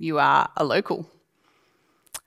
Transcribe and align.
you 0.00 0.18
are 0.18 0.48
a 0.56 0.64
local? 0.64 1.06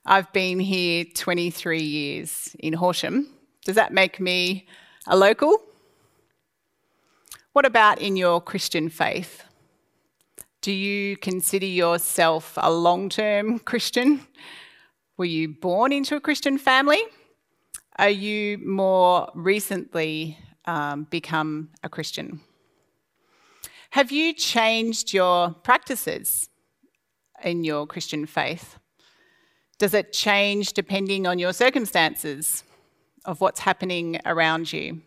I've 0.05 0.31
been 0.31 0.59
here 0.59 1.05
23 1.05 1.81
years 1.81 2.55
in 2.59 2.73
Horsham. 2.73 3.27
Does 3.65 3.75
that 3.75 3.91
make 3.91 4.19
me 4.19 4.67
a 5.07 5.17
local? 5.17 5.57
What 7.53 7.65
about 7.65 7.99
in 7.99 8.15
your 8.15 8.39
Christian 8.39 8.89
faith? 8.89 9.43
Do 10.61 10.71
you 10.71 11.17
consider 11.17 11.65
yourself 11.65 12.53
a 12.57 12.71
long 12.71 13.09
term 13.09 13.57
Christian? 13.57 14.27
Were 15.17 15.25
you 15.25 15.49
born 15.49 15.91
into 15.91 16.15
a 16.15 16.21
Christian 16.21 16.59
family? 16.59 17.01
Are 17.97 18.09
you 18.09 18.59
more 18.59 19.31
recently 19.33 20.37
um, 20.65 21.05
become 21.09 21.69
a 21.83 21.89
Christian? 21.89 22.39
Have 23.89 24.11
you 24.11 24.33
changed 24.33 25.11
your 25.11 25.51
practices 25.51 26.49
in 27.43 27.63
your 27.63 27.85
Christian 27.87 28.25
faith? 28.25 28.77
Does 29.77 29.93
it 29.93 30.13
change 30.13 30.73
depending 30.73 31.27
on 31.27 31.39
your 31.39 31.53
circumstances 31.53 32.63
of 33.25 33.41
what's 33.41 33.61
happening 33.61 34.19
around 34.25 34.71
you? 34.71 35.01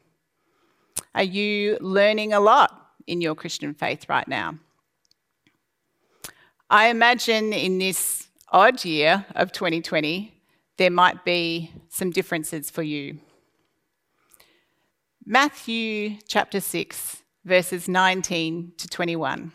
Are 1.15 1.23
you 1.23 1.79
learning 1.81 2.33
a 2.33 2.41
lot 2.41 2.93
in 3.07 3.21
your 3.21 3.35
Christian 3.35 3.75
faith 3.75 4.09
right 4.09 4.27
now? 4.27 4.59
I 6.69 6.89
imagine 6.89 7.53
in 7.53 7.79
this 7.79 8.27
odd 8.51 8.85
year 8.85 9.25
of 9.35 9.53
2020, 9.53 10.33
there 10.79 10.91
might 10.91 11.25
be 11.25 11.71
some 11.89 12.11
differences 12.11 12.71
for 12.71 12.83
you. 12.83 13.19
Matthew 15.25 16.19
chapter 16.29 16.61
6, 16.61 17.23
verses 17.45 17.89
19 17.89 18.73
to 18.77 18.89
21. 18.89 19.53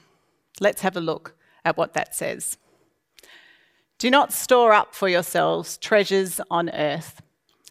Let's 0.59 0.81
have 0.81 0.97
a 0.97 1.01
look 1.01 1.35
at 1.63 1.77
what 1.77 1.93
that 1.93 2.15
says. 2.15 2.57
Do 4.01 4.09
not 4.09 4.33
store 4.33 4.73
up 4.73 4.95
for 4.95 5.07
yourselves 5.07 5.77
treasures 5.77 6.41
on 6.49 6.71
earth, 6.71 7.21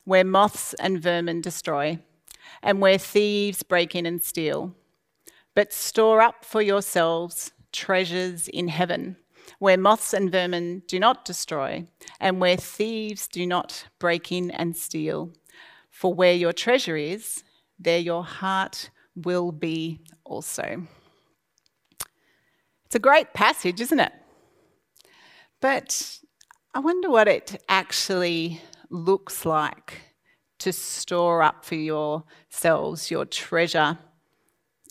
where 0.04 0.22
moths 0.22 0.74
and 0.74 1.02
vermin 1.02 1.40
destroy, 1.40 1.98
and 2.62 2.80
where 2.80 2.98
thieves 2.98 3.64
break 3.64 3.96
in 3.96 4.06
and 4.06 4.22
steal. 4.22 4.72
But 5.56 5.72
store 5.72 6.20
up 6.20 6.44
for 6.44 6.62
yourselves 6.62 7.50
treasures 7.72 8.46
in 8.46 8.68
heaven 8.68 9.16
where 9.58 9.76
moths 9.76 10.14
and 10.14 10.30
vermin 10.30 10.84
do 10.86 11.00
not 11.00 11.24
destroy, 11.24 11.84
and 12.20 12.40
where 12.40 12.56
thieves 12.56 13.26
do 13.26 13.44
not 13.44 13.86
break 13.98 14.30
in 14.30 14.52
and 14.52 14.76
steal. 14.76 15.32
For 15.90 16.14
where 16.14 16.34
your 16.34 16.52
treasure 16.52 16.96
is, 16.96 17.42
there 17.76 17.98
your 17.98 18.22
heart 18.22 18.90
will 19.16 19.50
be 19.50 19.98
also. 20.22 20.86
It's 22.86 22.94
a 22.94 23.00
great 23.00 23.34
passage, 23.34 23.80
isn't 23.80 23.98
it? 23.98 24.12
But 25.60 26.18
I 26.74 26.78
wonder 26.80 27.10
what 27.10 27.28
it 27.28 27.62
actually 27.68 28.62
looks 28.88 29.44
like 29.44 30.02
to 30.60 30.72
store 30.72 31.42
up 31.42 31.64
for 31.64 31.74
yourselves 31.74 33.10
your 33.10 33.24
treasure 33.24 33.98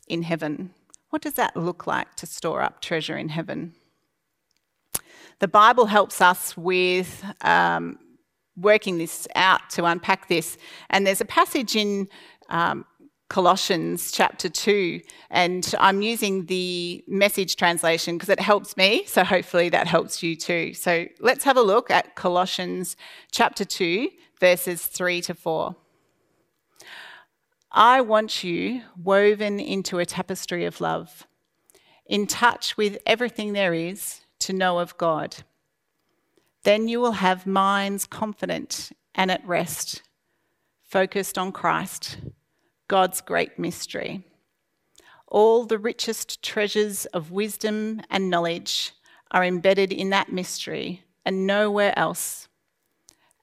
in 0.07 0.23
heaven. 0.23 0.73
What 1.09 1.21
does 1.21 1.33
that 1.35 1.55
look 1.55 1.87
like 1.87 2.15
to 2.15 2.25
store 2.25 2.61
up 2.61 2.81
treasure 2.81 3.17
in 3.17 3.29
heaven? 3.29 3.73
The 5.39 5.47
Bible 5.47 5.85
helps 5.85 6.21
us 6.21 6.57
with 6.57 7.23
um, 7.41 7.97
working 8.57 8.97
this 8.97 9.27
out 9.35 9.69
to 9.71 9.85
unpack 9.85 10.27
this. 10.27 10.57
And 10.89 11.07
there's 11.07 11.21
a 11.21 11.25
passage 11.25 11.75
in 11.75 12.09
um, 12.49 12.85
Colossians 13.29 14.11
chapter 14.11 14.49
2, 14.49 15.01
and 15.29 15.75
I'm 15.79 16.01
using 16.01 16.47
the 16.47 17.03
message 17.07 17.55
translation 17.55 18.15
because 18.15 18.29
it 18.29 18.39
helps 18.39 18.75
me, 18.75 19.05
so 19.05 19.23
hopefully 19.23 19.69
that 19.69 19.85
helps 19.85 20.23
you 20.23 20.35
too. 20.35 20.73
So 20.73 21.05
let's 21.19 21.43
have 21.43 21.55
a 21.55 21.61
look 21.61 21.91
at 21.91 22.15
Colossians 22.15 22.97
chapter 23.31 23.63
2, 23.63 24.09
verses 24.39 24.83
3 24.83 25.21
to 25.21 25.35
4. 25.35 25.75
I 27.71 28.01
want 28.01 28.43
you 28.43 28.81
woven 28.97 29.59
into 29.59 29.99
a 29.99 30.07
tapestry 30.07 30.65
of 30.65 30.81
love, 30.81 31.27
in 32.07 32.25
touch 32.25 32.77
with 32.77 32.97
everything 33.05 33.53
there 33.53 33.75
is 33.75 34.21
to 34.39 34.53
know 34.53 34.79
of 34.79 34.97
God. 34.97 35.43
Then 36.63 36.87
you 36.87 36.99
will 36.99 37.11
have 37.11 37.45
minds 37.45 38.07
confident 38.07 38.91
and 39.13 39.29
at 39.29 39.45
rest, 39.45 40.01
focused 40.81 41.37
on 41.37 41.51
Christ, 41.51 42.17
God's 42.89 43.21
great 43.21 43.57
mystery. 43.57 44.25
All 45.27 45.65
the 45.65 45.77
richest 45.77 46.43
treasures 46.43 47.05
of 47.07 47.31
wisdom 47.31 48.01
and 48.09 48.29
knowledge 48.29 48.91
are 49.31 49.45
embedded 49.45 49.93
in 49.93 50.09
that 50.09 50.33
mystery 50.33 51.05
and 51.23 51.47
nowhere 51.47 51.97
else. 51.97 52.49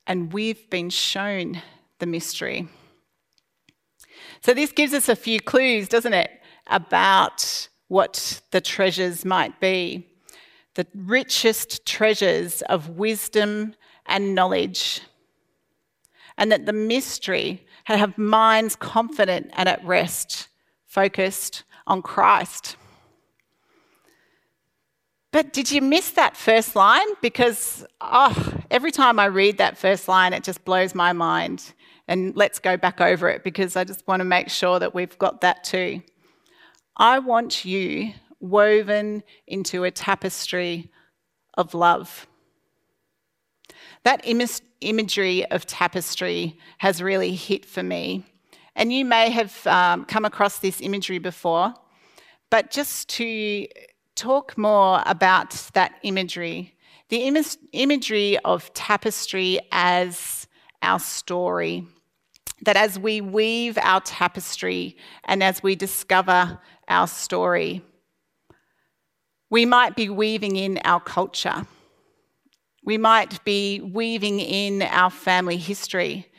And 0.07 0.33
we've 0.33 0.69
been 0.69 0.91
shown 0.91 1.63
the 2.01 2.07
mystery. 2.07 2.69
So, 4.43 4.53
this 4.53 4.73
gives 4.73 4.93
us 4.93 5.09
a 5.09 5.17
few 5.17 5.41
clues, 5.41 5.89
doesn't 5.89 6.13
it, 6.13 6.31
about 6.67 7.69
what 7.89 8.43
the 8.51 8.61
treasures 8.61 9.25
might 9.25 9.59
be 9.61 10.07
the 10.77 10.87
richest 10.95 11.87
treasures 11.87 12.61
of 12.63 12.91
wisdom 12.91 13.75
and 14.05 14.35
knowledge, 14.35 15.01
and 16.37 16.53
that 16.53 16.67
the 16.67 16.73
mystery 16.73 17.67
have 17.95 18.19
minds 18.19 18.75
confident 18.75 19.51
and 19.55 19.69
at 19.69 19.85
rest, 19.85 20.49
focused 20.87 21.63
on 21.87 22.03
Christ. 22.03 22.77
But 25.31 25.53
did 25.53 25.71
you 25.71 25.83
miss 25.83 26.11
that 26.13 26.37
first 26.37 26.75
line? 26.75 27.07
Because 27.21 27.87
oh, 28.01 28.55
every 28.71 28.91
time 28.91 29.21
I 29.21 29.27
read 29.27 29.59
that 29.59 29.77
first 29.79 30.09
line, 30.09 30.33
it 30.33 30.43
just 30.43 30.65
blows 30.65 30.95
my 30.95 31.13
mind. 31.13 31.75
And 32.09 32.35
let's 32.37 32.59
go 32.59 32.77
back 32.77 33.01
over 33.01 33.29
it 33.29 33.45
because 33.45 33.77
I 33.77 33.85
just 33.85 34.07
want 34.09 34.21
to 34.21 34.25
make 34.25 34.49
sure 34.49 34.79
that 34.79 34.95
we've 34.95 35.19
got 35.19 35.43
that 35.43 35.63
too. 35.63 36.03
I 36.97 37.19
want 37.19 37.65
you 37.65 38.15
woven 38.41 39.23
into 39.47 39.85
a 39.85 39.91
tapestry 39.91 40.91
of 41.55 41.75
love. 41.75 42.27
That 44.07 44.21
Im- 44.23 44.47
imagery 44.83 45.45
of 45.47 45.67
tapestry 45.67 46.57
has 46.79 47.03
really 47.03 47.35
hit 47.35 47.67
for 47.67 47.83
me. 47.83 48.23
And 48.77 48.93
you 48.93 49.05
may 49.05 49.31
have 49.31 49.67
um, 49.67 50.05
come 50.05 50.25
across 50.25 50.61
this 50.61 50.81
imagery 50.81 51.19
before, 51.19 51.75
but 52.49 52.71
just 52.71 53.09
to 53.17 53.67
talk 54.15 54.57
more 54.57 55.03
about 55.07 55.51
that 55.75 55.95
imagery, 56.05 56.77
the 57.09 57.17
Im- 57.17 57.43
imagery 57.73 58.39
of 58.45 58.73
tapestry 58.75 59.59
as 59.73 60.47
our 60.83 61.01
story. 61.01 61.85
That 62.63 62.77
as 62.77 63.01
we 63.01 63.21
weave 63.21 63.77
our 63.77 64.03
tapestry 64.03 64.97
and 65.25 65.43
as 65.43 65.65
we 65.65 65.75
discover 65.75 66.61
our 66.87 67.09
story, 67.09 67.83
we 69.51 69.67
might 69.67 69.97
be 69.97 70.09
weaving 70.09 70.55
in 70.55 70.79
our 70.85 71.01
culture. 71.01 71.67
We 72.87 72.97
might 72.97 73.45
be 73.45 73.81
weaving 73.81 74.41
in 74.41 74.81
our 74.81 75.11
family 75.11 75.59
history. 75.59 76.31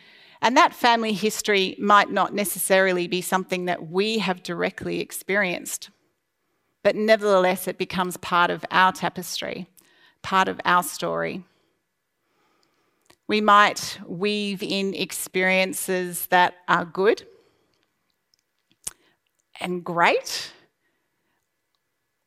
And 0.42 0.56
that 0.56 0.74
family 0.74 1.14
history 1.14 1.76
might 1.78 2.10
not 2.10 2.34
necessarily 2.34 3.08
be 3.08 3.22
something 3.22 3.66
that 3.66 3.90
we 3.90 4.20
have 4.20 4.44
directly 4.44 5.02
experienced. 5.02 5.90
But 6.84 6.96
nevertheless, 6.96 7.68
it 7.68 7.78
becomes 7.78 8.16
part 8.16 8.50
of 8.50 8.64
our 8.72 8.94
tapestry, 8.94 9.68
part 10.22 10.48
of 10.48 10.62
our 10.64 10.84
story. 10.84 11.44
We 13.28 13.42
might 13.42 14.00
weave 14.08 14.64
in 14.64 14.94
experiences 14.94 16.28
that 16.28 16.56
are 16.70 16.86
good 16.86 17.28
and 19.60 19.84
great, 19.84 20.54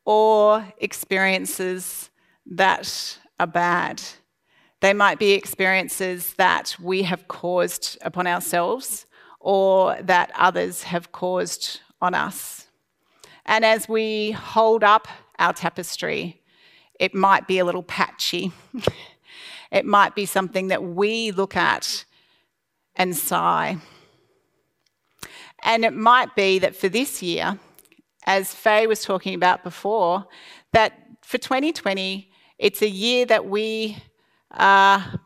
or 0.05 0.73
experiences 0.77 2.11
that 2.45 3.17
are 3.41 3.47
bad. 3.47 4.01
They 4.81 4.93
might 4.93 5.17
be 5.17 5.31
experiences 5.31 6.35
that 6.35 6.75
we 6.79 7.03
have 7.03 7.27
caused 7.27 7.97
upon 8.01 8.27
ourselves 8.27 9.07
or 9.39 9.97
that 10.01 10.31
others 10.35 10.83
have 10.83 11.11
caused 11.11 11.79
on 12.01 12.13
us. 12.13 12.67
And 13.47 13.65
as 13.65 13.89
we 13.89 14.31
hold 14.31 14.83
up 14.83 15.07
our 15.39 15.53
tapestry, 15.53 16.41
it 16.99 17.15
might 17.15 17.47
be 17.47 17.57
a 17.57 17.65
little 17.65 17.83
patchy. 17.83 18.51
it 19.71 19.85
might 19.85 20.13
be 20.13 20.27
something 20.27 20.67
that 20.67 20.83
we 20.83 21.31
look 21.31 21.55
at 21.55 22.05
and 22.95 23.17
sigh. 23.17 23.77
And 25.63 25.83
it 25.83 25.93
might 25.93 26.35
be 26.35 26.59
that 26.59 26.75
for 26.75 26.89
this 26.89 27.23
year, 27.23 27.57
as 28.27 28.53
Faye 28.53 28.85
was 28.85 29.03
talking 29.03 29.33
about 29.33 29.63
before, 29.63 30.27
that 30.73 30.93
for 31.23 31.39
2020, 31.39 32.30
it's 32.61 32.83
a 32.83 32.89
year 32.89 33.25
that 33.25 33.47
we 33.47 33.97
are 34.51 35.19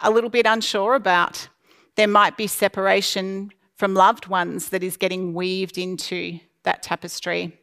a 0.00 0.10
little 0.10 0.28
bit 0.28 0.44
unsure 0.44 0.94
about. 0.94 1.48
There 1.94 2.06
might 2.06 2.36
be 2.36 2.46
separation 2.46 3.50
from 3.76 3.94
loved 3.94 4.26
ones 4.26 4.68
that 4.68 4.82
is 4.82 4.98
getting 4.98 5.32
weaved 5.32 5.78
into 5.78 6.38
that 6.64 6.82
tapestry. 6.82 7.58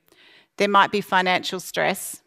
There 0.58 0.68
might 0.68 0.92
be 0.92 1.00
financial 1.00 1.60
stress. 1.60 2.24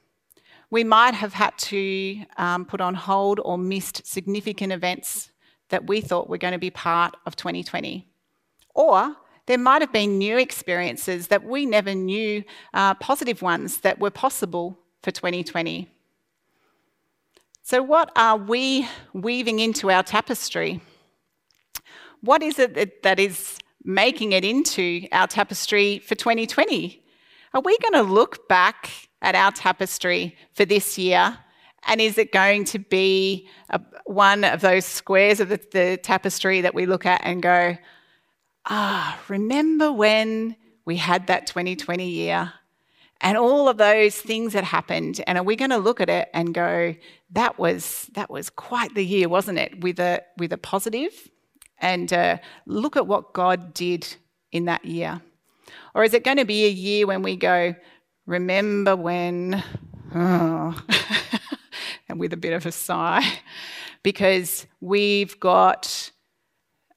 We 0.71 0.85
might 0.85 1.15
have 1.15 1.33
had 1.33 1.59
to 1.59 2.25
um, 2.37 2.65
put 2.65 2.81
on 2.81 2.95
hold 2.95 3.41
or 3.45 3.59
missed 3.59 4.07
significant 4.07 4.73
events 4.73 5.33
that 5.71 5.89
we 5.89 6.01
thought 6.01 6.31
were 6.31 6.39
going 6.39 6.53
to 6.53 6.59
be 6.59 6.71
part 6.71 7.17
of 7.27 7.35
2020. 7.35 8.09
Or 8.77 9.17
there 9.47 9.59
might 9.59 9.83
have 9.83 9.93
been 9.93 10.19
new 10.19 10.39
experiences 10.39 11.27
that 11.29 11.43
we 11.43 11.67
never 11.67 11.97
knew, 11.97 12.45
uh, 12.75 12.95
positive 12.95 13.43
ones 13.43 13.79
that 13.79 13.99
were 13.99 14.11
possible 14.11 14.79
for 15.03 15.11
2020. 15.11 15.91
So, 17.69 17.83
what 17.83 18.13
are 18.15 18.37
we 18.37 18.87
weaving 19.13 19.59
into 19.59 19.91
our 19.91 20.05
tapestry? 20.05 20.81
What 22.21 22.41
is 22.41 22.61
it 22.61 23.03
that 23.03 23.19
is 23.19 23.59
making 23.83 24.31
it 24.31 24.45
into 24.45 25.09
our 25.11 25.27
tapestry 25.27 25.99
for 25.99 26.15
2020? 26.15 27.03
Are 27.55 27.61
we 27.61 27.77
going 27.79 28.05
to 28.05 28.09
look 28.09 28.47
back 28.47 29.09
at 29.21 29.35
our 29.35 29.51
tapestry 29.51 30.37
for 30.53 30.65
this 30.65 30.97
year? 30.97 31.39
And 31.89 32.01
is 32.01 32.19
it 32.19 32.31
going 32.31 32.67
to 32.67 32.79
be 32.79 33.49
a, 33.71 33.81
one 34.05 34.45
of 34.45 34.61
those 34.61 34.85
squares 34.85 35.41
of 35.41 35.49
the, 35.49 35.61
the 35.73 35.99
tapestry 36.01 36.61
that 36.61 36.73
we 36.73 36.87
look 36.87 37.05
at 37.05 37.21
and 37.25 37.43
go, 37.43 37.77
ah, 38.67 39.21
remember 39.27 39.91
when 39.91 40.55
we 40.85 40.99
had 40.99 41.27
that 41.27 41.49
2020 41.49 42.09
year 42.09 42.53
and 43.21 43.37
all 43.37 43.69
of 43.69 43.79
those 43.79 44.17
things 44.17 44.53
that 44.53 44.65
happened 44.65 45.23
and 45.27 45.39
are 45.39 45.45
we 45.45 45.57
going 45.57 45.71
to 45.71 45.79
look 45.79 46.01
at 46.01 46.09
it 46.09 46.29
and 46.35 46.55
go 46.55 46.95
that 47.31 47.59
was 47.59 48.09
that 48.15 48.31
was 48.31 48.51
quite 48.51 48.95
the 48.95 49.05
year 49.05 49.29
wasn't 49.29 49.59
it 49.59 49.81
with 49.83 49.99
a 49.99 50.23
with 50.39 50.53
a 50.53 50.59
positive 50.59 51.13
and 51.79 52.13
uh, 52.13 52.39
look 52.67 52.97
at 52.97 53.07
what 53.07 53.33
god 53.33 53.75
did 53.75 54.17
in 54.53 54.67
that 54.67 54.85
year 54.85 55.21
or 55.95 56.05
is 56.05 56.15
it 56.15 56.25
going 56.25 56.37
to 56.37 56.45
be 56.45 56.65
a 56.67 56.71
year 56.71 57.07
when 57.07 57.23
we 57.23 57.37
go 57.37 57.75
remember 58.27 58.95
when 58.95 59.63
oh, 60.15 60.81
and 62.09 62.21
with 62.21 62.33
a 62.33 62.37
bit 62.37 62.53
of 62.53 62.65
a 62.67 62.73
sigh 62.73 63.25
because 64.03 64.67
we've 64.81 65.39
got 65.41 66.11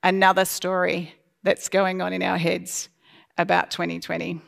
another 0.03 0.45
story 0.45 1.13
that's 1.43 1.69
going 1.69 2.01
on 2.01 2.13
in 2.13 2.21
our 2.21 2.37
heads 2.37 2.89
about 3.37 3.71
2020 3.71 4.41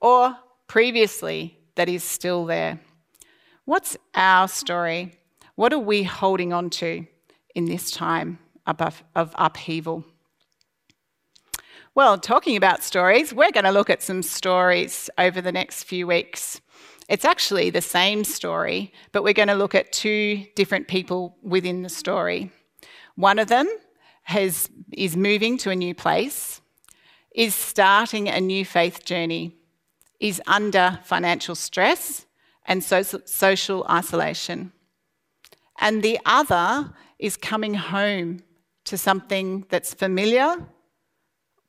or 0.00 0.36
previously 0.66 1.58
that 1.76 1.88
is 1.88 2.04
still 2.04 2.44
there. 2.44 2.78
What's 3.68 3.98
our 4.14 4.48
story? 4.48 5.12
What 5.54 5.74
are 5.74 5.78
we 5.78 6.02
holding 6.02 6.54
on 6.54 6.70
to 6.70 7.04
in 7.54 7.66
this 7.66 7.90
time 7.90 8.38
of 8.66 8.94
upheaval? 9.34 10.06
Well, 11.94 12.16
talking 12.16 12.56
about 12.56 12.82
stories, 12.82 13.34
we're 13.34 13.50
going 13.50 13.66
to 13.66 13.70
look 13.70 13.90
at 13.90 14.02
some 14.02 14.22
stories 14.22 15.10
over 15.18 15.42
the 15.42 15.52
next 15.52 15.82
few 15.82 16.06
weeks. 16.06 16.62
It's 17.10 17.26
actually 17.26 17.68
the 17.68 17.82
same 17.82 18.24
story, 18.24 18.90
but 19.12 19.22
we're 19.22 19.34
going 19.34 19.48
to 19.48 19.54
look 19.54 19.74
at 19.74 19.92
two 19.92 20.46
different 20.56 20.88
people 20.88 21.36
within 21.42 21.82
the 21.82 21.90
story. 21.90 22.50
One 23.16 23.38
of 23.38 23.48
them 23.48 23.68
has, 24.22 24.70
is 24.94 25.14
moving 25.14 25.58
to 25.58 25.68
a 25.68 25.76
new 25.76 25.94
place, 25.94 26.62
is 27.34 27.54
starting 27.54 28.30
a 28.30 28.40
new 28.40 28.64
faith 28.64 29.04
journey, 29.04 29.58
is 30.20 30.40
under 30.46 31.00
financial 31.04 31.54
stress 31.54 32.24
and 32.68 32.84
social 32.84 33.86
isolation. 33.90 34.72
And 35.80 36.02
the 36.02 36.20
other 36.24 36.92
is 37.18 37.36
coming 37.36 37.74
home 37.74 38.42
to 38.84 38.98
something 38.98 39.64
that's 39.70 39.94
familiar, 39.94 40.66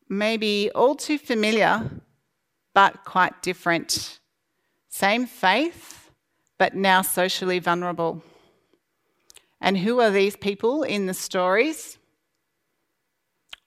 maybe 0.09 0.69
all 0.75 0.95
too 0.95 1.17
familiar, 1.17 1.89
but 2.73 3.05
quite 3.05 3.41
different. 3.41 4.19
Same 4.89 5.25
faith, 5.25 6.11
but 6.57 6.75
now 6.75 7.01
socially 7.01 7.59
vulnerable. 7.59 8.21
And 9.61 9.77
who 9.77 10.01
are 10.01 10.11
these 10.11 10.35
people 10.35 10.83
in 10.83 11.05
the 11.05 11.13
stories? 11.13 11.97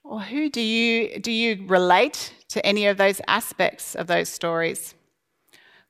Or 0.03 0.21
who 0.21 0.49
do 0.49 0.61
you, 0.61 1.19
do 1.19 1.31
you 1.31 1.65
relate 1.67 2.33
to 2.49 2.63
any 2.65 2.85
of 2.87 2.97
those 2.97 3.21
aspects 3.27 3.95
of 3.95 4.07
those 4.07 4.29
stories? 4.29 4.93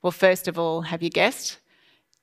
Well, 0.03 0.11
first 0.11 0.49
of 0.49 0.59
all, 0.59 0.81
have 0.81 1.01
you 1.01 1.09
guessed? 1.09 1.59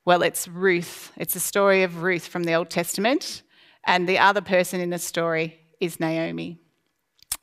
Well, 0.05 0.21
it's 0.21 0.47
Ruth. 0.47 1.11
It's 1.17 1.33
the 1.33 1.39
story 1.39 1.81
of 1.81 2.03
Ruth 2.03 2.27
from 2.27 2.43
the 2.43 2.53
Old 2.53 2.69
Testament, 2.69 3.41
and 3.83 4.07
the 4.07 4.19
other 4.19 4.41
person 4.41 4.79
in 4.79 4.91
the 4.91 4.99
story 4.99 5.59
is 5.79 5.99
Naomi. 5.99 6.59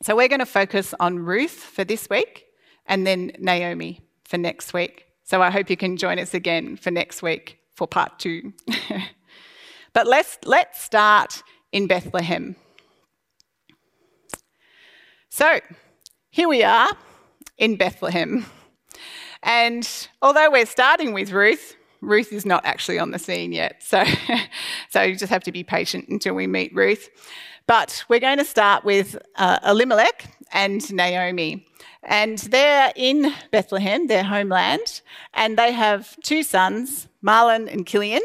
So 0.01 0.15
we're 0.15 0.29
going 0.29 0.39
to 0.39 0.47
focus 0.47 0.95
on 1.01 1.19
Ruth 1.19 1.51
for 1.51 1.83
this 1.83 2.09
week 2.09 2.45
and 2.87 3.05
then 3.05 3.33
Naomi 3.41 4.01
for 4.25 4.39
next 4.39 4.73
week. 4.73 5.07
So 5.25 5.43
I 5.43 5.51
hope 5.51 5.71
you 5.71 5.77
can 5.77 5.97
join 5.97 6.21
us 6.21 6.35
again 6.35 6.77
for 6.77 6.93
next 6.93 7.21
week 7.21 7.59
for 7.75 7.89
part 7.89 8.21
two. 8.21 8.53
but 9.93 10.07
let's, 10.07 10.39
let's 10.45 10.81
start 10.81 11.43
in 11.73 11.89
Bethlehem. 11.89 12.55
So 15.31 15.59
here 16.31 16.49
we 16.49 16.63
are 16.63 16.91
in 17.59 17.75
Bethlehem. 17.75 18.47
And 19.43 20.09
although 20.23 20.51
we're 20.51 20.67
starting 20.67 21.13
with 21.13 21.33
Ruth, 21.33 21.77
Ruth 22.01 22.33
is 22.33 22.47
not 22.47 22.65
actually 22.65 22.99
on 22.99 23.11
the 23.11 23.19
scene 23.19 23.53
yet. 23.53 23.83
So, 23.83 24.05
so 24.91 25.03
you 25.03 25.17
just 25.17 25.31
have 25.31 25.43
to 25.45 25.53
be 25.53 25.65
patient 25.65 26.09
until 26.09 26.35
we 26.35 26.47
meet 26.47 26.75
Ruth. 26.75 27.11
But 27.67 28.05
we're 28.09 28.21
going 28.21 28.39
to 28.39 28.45
start 28.45 28.85
with 28.85 29.17
uh, 29.37 29.59
Elimelech 29.65 30.25
and 30.53 30.93
Naomi. 30.93 31.67
And 32.03 32.39
they're 32.39 32.93
in 32.97 33.35
Bethlehem, 33.51 34.07
their 34.07 34.25
homeland, 34.25 35.03
and 35.35 35.59
they 35.59 35.73
have 35.73 36.17
two 36.23 36.43
sons, 36.43 37.09
Mahlon 37.23 37.71
and 37.71 37.87
Chilion. 37.87 38.23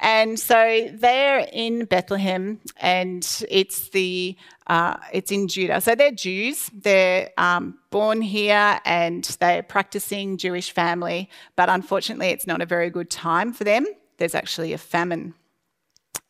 And 0.00 0.40
so 0.40 0.88
they're 0.94 1.46
in 1.52 1.84
Bethlehem, 1.84 2.60
and 2.78 3.44
it's 3.50 3.90
the 3.90 4.34
uh, 4.66 4.96
it's 5.12 5.30
in 5.30 5.46
Judah. 5.46 5.80
So 5.82 5.94
they're 5.94 6.10
Jews. 6.10 6.70
They're 6.72 7.30
um, 7.36 7.78
born 7.90 8.22
here, 8.22 8.80
and 8.86 9.24
they're 9.40 9.62
practicing 9.62 10.38
Jewish 10.38 10.70
family. 10.72 11.28
But 11.54 11.68
unfortunately, 11.68 12.28
it's 12.28 12.46
not 12.46 12.62
a 12.62 12.66
very 12.66 12.88
good 12.88 13.10
time 13.10 13.52
for 13.52 13.64
them. 13.64 13.84
There's 14.16 14.34
actually 14.34 14.72
a 14.72 14.78
famine, 14.78 15.34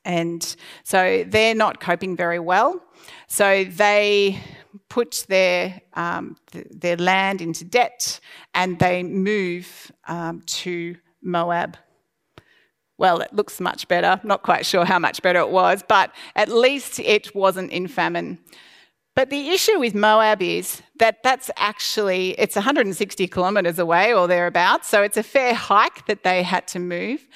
and 0.05 0.57
so 0.83 1.25
they're 1.29 1.55
not 1.55 1.79
coping 1.81 2.17
very 2.17 2.41
well. 2.41 2.83
So 3.29 3.63
they 3.65 4.41
put 4.89 5.27
their 5.29 5.81
um, 5.95 6.37
th- 6.51 6.67
their 6.73 6.97
land 6.97 7.41
into 7.41 7.65
debt, 7.65 8.19
and 8.53 8.81
they 8.81 9.05
move 9.05 9.93
um, 10.09 10.43
to 10.47 10.97
Moab 11.23 11.77
well, 13.01 13.21
it 13.21 13.33
looks 13.33 13.61
much 13.61 13.89
better. 13.89 14.21
Not 14.23 14.43
quite 14.43 14.67
sure 14.67 14.85
how 14.85 14.99
much 14.99 15.23
better 15.23 15.41
it 15.41 15.49
was, 15.49 15.83
but 15.89 16.13
at 16.37 16.51
least 16.51 17.01
it 17.01 17.35
wasn't 17.35 17.73
in 17.73 17.89
famine. 17.89 18.39
But 19.17 19.31
the 19.31 19.49
issue 19.49 19.81
with 19.81 19.95
Moab 19.95 20.43
is 20.43 20.83
that 20.99 21.23
that's 21.23 21.51
actually 21.57 22.39
it's 22.39 22.57
160 22.57 23.27
kilometers 23.27 23.79
away 23.79 24.13
or 24.13 24.29
thereabouts, 24.29 24.87
so 24.87 25.03
it's 25.03 25.17
a 25.17 25.23
fair 25.23 25.55
hike 25.55 26.07
that 26.07 26.25
they 26.25 26.43
had 26.43 26.69
to 26.69 26.79
move. 26.79 27.27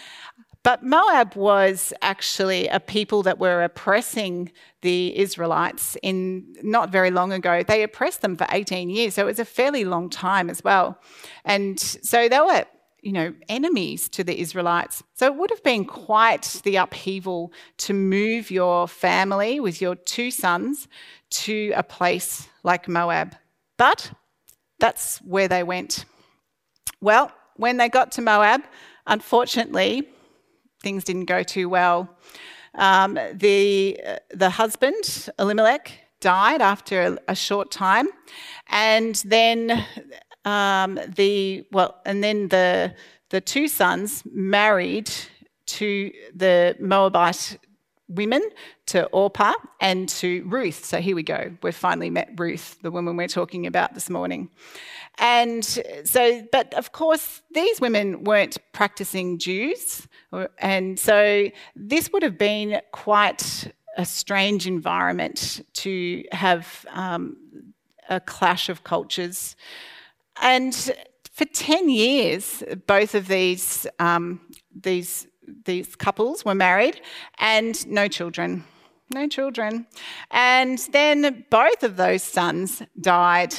But 0.65 0.83
Moab 0.83 1.35
was 1.35 1.95
actually 2.01 2.69
a 2.69 2.79
people 2.79 3.23
that 3.23 3.39
were 3.39 3.65
oppressing 3.65 4.53
the 4.83 5.19
Israelites 5.19 5.97
in 6.03 6.55
not 6.63 6.91
very 6.91 7.11
long 7.11 7.33
ago. 7.33 7.63
They 7.63 7.83
oppressed 7.83 8.21
them 8.21 8.37
for 8.37 8.47
18 8.51 8.91
years, 8.91 9.15
so 9.15 9.23
it 9.23 9.27
was 9.27 9.39
a 9.39 9.45
fairly 9.47 9.85
long 9.85 10.11
time 10.11 10.51
as 10.51 10.63
well. 10.63 10.99
And 11.45 11.81
so 11.81 12.29
they 12.29 12.41
were 12.41 12.67
you 13.05 13.13
know, 13.13 13.35
enemies 13.51 14.09
to 14.09 14.25
the 14.25 14.41
Israelites. 14.41 15.03
So 15.15 15.27
it 15.27 15.37
would 15.37 15.51
have 15.51 15.63
been 15.63 15.85
quite 15.85 16.61
the 16.65 16.77
upheaval 16.77 17.53
to 17.79 17.93
move 17.93 18.51
your 18.51 18.89
family 18.89 19.61
with 19.61 19.83
your 19.83 19.95
two 19.95 20.31
sons 20.31 20.89
to 21.31 21.73
a 21.77 21.83
place 21.83 22.49
like 22.63 22.89
Moab. 22.89 23.37
But 23.77 24.11
that's 24.81 25.19
where 25.19 25.49
they 25.49 25.63
went. 25.63 26.07
Well, 27.03 27.31
when 27.57 27.77
they 27.77 27.91
got 27.91 28.11
to 28.13 28.23
Moab, 28.23 28.63
unfortunately, 29.07 30.09
things 30.83 31.05
didn't 31.05 31.27
go 31.27 31.43
too 31.43 31.69
well. 31.69 32.09
Um, 32.75 33.19
the, 33.35 34.01
the 34.31 34.51
husband, 34.51 35.29
Elimelech, 35.39 35.93
died 36.21 36.63
after 36.63 37.19
a 37.29 37.35
short 37.35 37.71
time. 37.71 38.09
And 38.69 39.15
then 39.27 39.85
um, 40.45 40.99
the 41.17 41.65
well, 41.73 42.01
and 42.05 42.23
then 42.23 42.49
the 42.49 42.95
the 43.31 43.41
two 43.41 43.69
sons 43.69 44.23
married 44.33 45.11
to 45.67 46.13
the 46.35 46.77
Moabite 46.79 47.59
women, 48.09 48.43
to 48.87 49.07
Orpah 49.07 49.55
and 49.81 50.09
to 50.09 50.45
Ruth. 50.47 50.85
So 50.85 51.01
here 51.01 51.17
we 51.17 51.23
go. 51.23 51.53
We've 51.63 51.75
finally 51.75 52.11
met 52.11 52.31
Ruth, 52.37 52.77
the 52.83 52.91
woman 52.91 53.17
we're 53.17 53.29
talking 53.29 53.67
about 53.67 53.95
this 53.95 54.11
morning. 54.11 54.51
And 55.19 55.65
so, 55.65 56.47
but 56.53 56.75
of 56.75 56.93
course, 56.93 57.43
these 57.55 57.81
women 57.81 58.25
weren't 58.25 58.59
practicing 58.73 59.39
Jews. 59.39 60.07
And 60.59 60.99
so 60.99 61.49
this 61.75 62.13
would 62.13 62.23
have 62.23 62.37
been 62.37 62.81
quite 62.93 63.73
a 63.97 64.05
strange 64.05 64.67
environment 64.67 65.65
to 65.75 66.25
have 66.33 66.85
um, 66.91 67.37
a 68.09 68.21
clash 68.21 68.69
of 68.69 68.85
cultures. 68.85 69.57
And 70.41 70.75
for 71.33 71.45
10 71.45 71.89
years, 71.89 72.63
both 72.87 73.15
of 73.15 73.29
these, 73.29 73.87
um, 73.99 74.41
these, 74.75 75.27
these 75.65 75.97
couples 75.97 76.45
were 76.45 76.55
married 76.55 77.01
and 77.39 77.87
no 77.89 78.09
children. 78.09 78.65
No 79.13 79.29
children. 79.29 79.87
And 80.31 80.79
then 80.93 81.45
both 81.51 81.83
of 81.83 81.97
those 81.97 82.23
sons 82.23 82.83
died. 83.01 83.55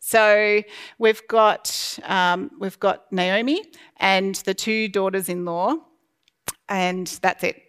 So 0.00 0.62
we've 0.98 1.26
got, 1.28 1.98
um, 2.04 2.50
we've 2.58 2.80
got 2.80 3.10
Naomi 3.12 3.62
and 3.98 4.34
the 4.36 4.54
two 4.54 4.88
daughters 4.88 5.28
in 5.28 5.44
law, 5.44 5.74
and 6.68 7.06
that's 7.22 7.44
it. 7.44 7.62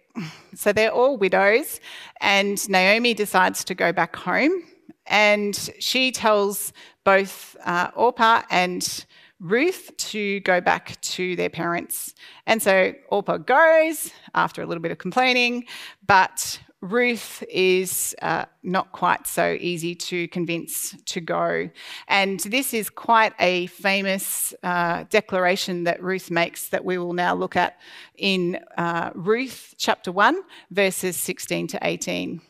So 0.55 0.73
they're 0.73 0.91
all 0.91 1.17
widows, 1.17 1.79
and 2.19 2.69
Naomi 2.69 3.13
decides 3.13 3.63
to 3.65 3.75
go 3.75 3.93
back 3.93 4.15
home 4.15 4.63
and 5.07 5.55
she 5.79 6.11
tells 6.11 6.73
both 7.03 7.55
uh, 7.63 7.91
Orpah 7.95 8.43
and 8.49 9.05
Ruth 9.39 9.91
to 9.97 10.39
go 10.41 10.61
back 10.61 11.01
to 11.01 11.35
their 11.35 11.49
parents. 11.49 12.13
And 12.45 12.61
so 12.61 12.93
Orpah 13.09 13.37
goes 13.37 14.11
after 14.35 14.61
a 14.61 14.65
little 14.67 14.83
bit 14.83 14.91
of 14.91 14.99
complaining, 14.99 15.65
but 16.05 16.59
Ruth 16.81 17.43
is 17.47 18.15
uh, 18.23 18.45
not 18.63 18.91
quite 18.91 19.27
so 19.27 19.55
easy 19.59 19.93
to 19.93 20.27
convince 20.29 20.95
to 21.05 21.21
go. 21.21 21.69
And 22.07 22.39
this 22.39 22.73
is 22.73 22.89
quite 22.89 23.33
a 23.39 23.67
famous 23.67 24.53
uh, 24.63 25.05
declaration 25.09 25.83
that 25.83 26.01
Ruth 26.01 26.31
makes 26.31 26.69
that 26.69 26.83
we 26.83 26.97
will 26.97 27.13
now 27.13 27.35
look 27.35 27.55
at 27.55 27.79
in 28.17 28.59
uh, 28.77 29.11
Ruth 29.13 29.75
chapter 29.77 30.11
1, 30.11 30.41
verses 30.71 31.17
16 31.17 31.67
to 31.67 31.79
18. 31.83 32.41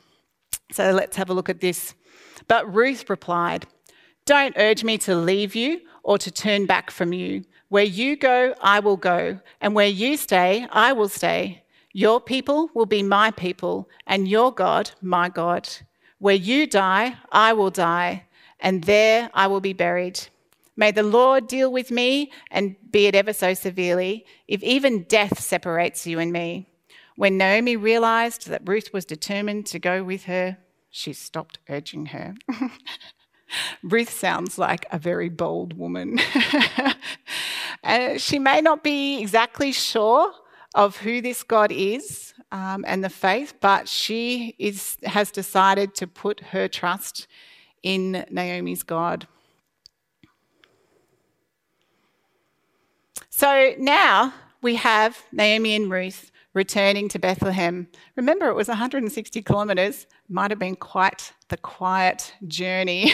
So 0.71 0.91
let's 0.91 1.17
have 1.17 1.29
a 1.29 1.33
look 1.33 1.49
at 1.49 1.59
this. 1.59 1.93
But 2.47 2.73
Ruth 2.73 3.09
replied, 3.09 3.65
Don't 4.25 4.57
urge 4.57 4.83
me 4.83 4.97
to 4.99 5.15
leave 5.15 5.55
you 5.55 5.81
or 6.03 6.17
to 6.17 6.31
turn 6.31 6.65
back 6.65 6.91
from 6.91 7.13
you. 7.13 7.43
Where 7.69 7.83
you 7.83 8.17
go, 8.17 8.53
I 8.61 8.79
will 8.79 8.97
go, 8.97 9.39
and 9.61 9.73
where 9.73 9.87
you 9.87 10.17
stay, 10.17 10.67
I 10.71 10.93
will 10.93 11.07
stay. 11.07 11.63
Your 11.93 12.19
people 12.19 12.69
will 12.73 12.85
be 12.85 13.03
my 13.03 13.31
people, 13.31 13.89
and 14.07 14.27
your 14.27 14.53
God, 14.53 14.91
my 15.01 15.29
God. 15.29 15.69
Where 16.19 16.35
you 16.35 16.67
die, 16.67 17.15
I 17.31 17.53
will 17.53 17.69
die, 17.69 18.25
and 18.59 18.83
there 18.83 19.29
I 19.33 19.47
will 19.47 19.61
be 19.61 19.73
buried. 19.73 20.19
May 20.75 20.91
the 20.91 21.03
Lord 21.03 21.47
deal 21.47 21.71
with 21.71 21.91
me, 21.91 22.31
and 22.49 22.75
be 22.91 23.07
it 23.07 23.15
ever 23.15 23.33
so 23.33 23.53
severely, 23.53 24.25
if 24.47 24.63
even 24.63 25.03
death 25.03 25.39
separates 25.39 26.07
you 26.07 26.19
and 26.19 26.31
me. 26.31 26.67
When 27.15 27.37
Naomi 27.37 27.75
realized 27.75 28.47
that 28.47 28.67
Ruth 28.67 28.91
was 28.93 29.05
determined 29.05 29.65
to 29.67 29.79
go 29.79 30.03
with 30.03 30.23
her, 30.25 30.57
she 30.91 31.13
stopped 31.13 31.59
urging 31.69 32.07
her. 32.07 32.35
Ruth 33.83 34.11
sounds 34.11 34.57
like 34.57 34.85
a 34.91 34.99
very 34.99 35.29
bold 35.29 35.77
woman. 35.77 36.19
uh, 37.83 38.17
she 38.17 38.39
may 38.39 38.61
not 38.61 38.83
be 38.83 39.19
exactly 39.19 39.71
sure 39.71 40.33
of 40.75 40.97
who 40.97 41.21
this 41.21 41.43
God 41.43 41.71
is 41.71 42.33
um, 42.51 42.85
and 42.87 43.03
the 43.03 43.09
faith, 43.09 43.55
but 43.59 43.87
she 43.87 44.55
is, 44.57 44.97
has 45.03 45.31
decided 45.31 45.95
to 45.95 46.07
put 46.07 46.39
her 46.51 46.67
trust 46.67 47.27
in 47.83 48.25
Naomi's 48.29 48.83
God. 48.83 49.27
So 53.29 53.73
now 53.77 54.33
we 54.61 54.75
have 54.75 55.17
Naomi 55.31 55.75
and 55.75 55.89
Ruth 55.89 56.30
returning 56.53 57.07
to 57.09 57.19
Bethlehem. 57.19 57.87
Remember, 58.15 58.47
it 58.49 58.55
was 58.55 58.67
160 58.67 59.41
kilometres, 59.41 60.05
might 60.27 60.51
have 60.51 60.59
been 60.59 60.75
quite 60.75 61.33
the 61.49 61.57
quiet 61.57 62.33
journey. 62.47 63.13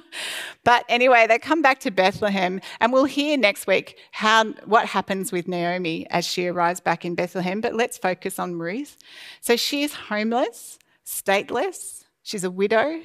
but 0.64 0.84
anyway, 0.88 1.26
they 1.26 1.38
come 1.38 1.62
back 1.62 1.80
to 1.80 1.90
Bethlehem, 1.90 2.60
and 2.80 2.92
we'll 2.92 3.04
hear 3.04 3.36
next 3.36 3.66
week 3.66 3.98
how, 4.12 4.44
what 4.64 4.86
happens 4.86 5.30
with 5.30 5.46
Naomi 5.46 6.06
as 6.10 6.24
she 6.24 6.46
arrives 6.46 6.80
back 6.80 7.04
in 7.04 7.14
Bethlehem. 7.14 7.60
But 7.60 7.74
let's 7.74 7.98
focus 7.98 8.38
on 8.38 8.58
Ruth. 8.58 8.96
So 9.40 9.56
she 9.56 9.82
is 9.82 9.92
homeless, 9.92 10.78
stateless, 11.04 12.04
she's 12.22 12.44
a 12.44 12.50
widow, 12.50 13.02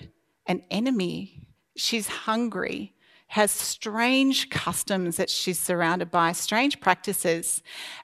an 0.48 0.64
enemy, 0.72 1.48
she's 1.76 2.08
hungry 2.08 2.95
has 3.28 3.52
strange 3.52 4.50
customs 4.50 5.18
that 5.18 5.30
she's 5.30 5.60
surrounded 5.60 6.12
by, 6.12 6.32
strange 6.32 6.80
practices, 6.80 7.62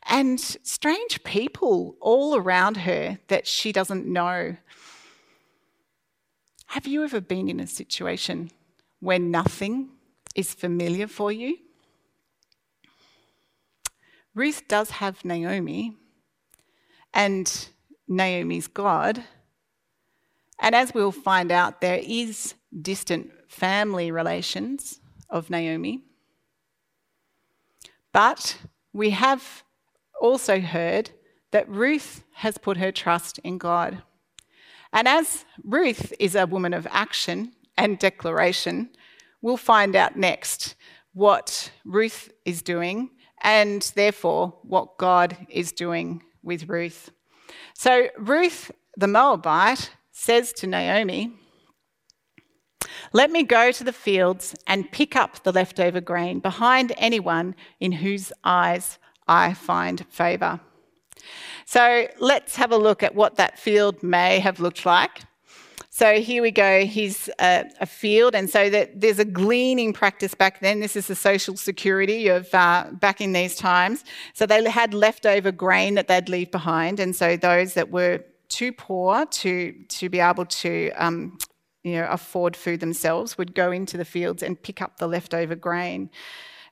and 0.07 0.39
strange 0.39 1.23
people 1.23 1.95
all 2.01 2.35
around 2.35 2.77
her 2.77 3.19
that 3.27 3.47
she 3.47 3.71
doesn't 3.71 4.05
know. 4.05 4.57
Have 6.67 6.87
you 6.87 7.03
ever 7.03 7.21
been 7.21 7.49
in 7.49 7.59
a 7.59 7.67
situation 7.67 8.51
where 8.99 9.19
nothing 9.19 9.89
is 10.35 10.53
familiar 10.53 11.07
for 11.07 11.31
you? 11.31 11.57
Ruth 14.33 14.67
does 14.67 14.91
have 14.91 15.25
Naomi 15.25 15.97
and 17.13 17.67
Naomi's 18.07 18.67
God. 18.67 19.23
And 20.59 20.75
as 20.75 20.93
we'll 20.93 21.11
find 21.11 21.51
out, 21.51 21.81
there 21.81 21.99
is 22.01 22.53
distant 22.81 23.31
family 23.49 24.11
relations 24.11 25.01
of 25.31 25.49
Naomi. 25.49 26.01
But 28.13 28.57
we 28.93 29.11
have 29.11 29.63
also 30.19 30.59
heard 30.59 31.11
that 31.51 31.69
Ruth 31.69 32.23
has 32.33 32.57
put 32.57 32.77
her 32.77 32.91
trust 32.91 33.39
in 33.39 33.57
God. 33.57 34.03
And 34.93 35.07
as 35.07 35.45
Ruth 35.63 36.13
is 36.19 36.35
a 36.35 36.45
woman 36.45 36.73
of 36.73 36.87
action 36.91 37.53
and 37.77 37.97
declaration, 37.97 38.89
we'll 39.41 39.57
find 39.57 39.95
out 39.95 40.17
next 40.17 40.75
what 41.13 41.71
Ruth 41.85 42.31
is 42.45 42.61
doing 42.61 43.09
and 43.41 43.81
therefore 43.95 44.53
what 44.63 44.97
God 44.97 45.37
is 45.49 45.71
doing 45.71 46.23
with 46.43 46.69
Ruth. 46.69 47.11
So, 47.73 48.07
Ruth 48.17 48.71
the 48.97 49.07
Moabite 49.07 49.91
says 50.11 50.53
to 50.53 50.67
Naomi, 50.67 51.31
let 53.13 53.31
me 53.31 53.43
go 53.43 53.71
to 53.71 53.83
the 53.83 53.93
fields 53.93 54.55
and 54.67 54.91
pick 54.91 55.15
up 55.15 55.43
the 55.43 55.51
leftover 55.51 56.01
grain 56.01 56.39
behind 56.39 56.93
anyone 56.97 57.55
in 57.79 57.91
whose 57.91 58.31
eyes 58.43 58.97
I 59.27 59.53
find 59.53 60.05
favour. 60.09 60.59
So 61.65 62.07
let's 62.19 62.55
have 62.55 62.71
a 62.71 62.77
look 62.77 63.03
at 63.03 63.15
what 63.15 63.35
that 63.35 63.59
field 63.59 64.01
may 64.01 64.39
have 64.39 64.59
looked 64.59 64.85
like. 64.85 65.21
So 65.93 66.21
here 66.21 66.41
we 66.41 66.51
go. 66.51 66.85
He's 66.85 67.29
a, 67.39 67.65
a, 67.81 67.85
field, 67.85 68.33
and 68.33 68.49
so 68.49 68.69
that 68.69 69.01
there's 69.01 69.19
a 69.19 69.25
gleaning 69.25 69.91
practice 69.91 70.33
back 70.33 70.61
then. 70.61 70.79
This 70.79 70.95
is 70.95 71.07
the 71.07 71.15
social 71.15 71.57
security 71.57 72.29
of 72.29 72.47
uh, 72.53 72.85
back 72.93 73.19
in 73.19 73.33
these 73.33 73.55
times. 73.55 74.05
So 74.33 74.45
they 74.45 74.67
had 74.69 74.93
leftover 74.93 75.51
grain 75.51 75.95
that 75.95 76.07
they'd 76.07 76.29
leave 76.29 76.49
behind, 76.49 77.01
and 77.01 77.13
so 77.13 77.35
those 77.35 77.73
that 77.73 77.91
were 77.91 78.23
too 78.47 78.71
poor 78.71 79.25
to 79.25 79.73
to 79.89 80.09
be 80.09 80.21
able 80.21 80.45
to 80.45 80.91
um, 80.91 81.37
you 81.83 81.93
know, 81.93 82.07
afford 82.09 82.55
food 82.55 82.79
themselves 82.79 83.37
would 83.37 83.55
go 83.55 83.71
into 83.71 83.97
the 83.97 84.05
fields 84.05 84.43
and 84.43 84.61
pick 84.61 84.81
up 84.81 84.97
the 84.97 85.07
leftover 85.07 85.55
grain. 85.55 86.09